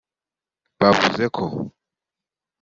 [0.79, 1.43] bavuze ko